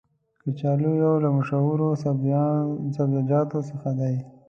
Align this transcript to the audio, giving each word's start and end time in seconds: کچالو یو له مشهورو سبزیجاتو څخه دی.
کچالو 0.43 0.91
یو 1.03 1.13
له 1.23 1.29
مشهورو 1.37 1.87
سبزیجاتو 2.93 3.59
څخه 3.69 3.89
دی. 3.99 4.15